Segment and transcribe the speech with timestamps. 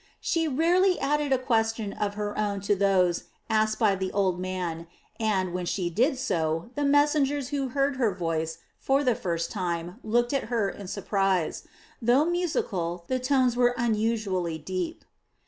[0.19, 4.87] She rarely added a question of her own to those asked by the old man
[5.19, 9.99] and, when she did so, the messengers who heard her voice for the first time
[10.03, 11.67] looked at her in surprise;
[12.01, 15.05] though musical, the tones were unusually deep.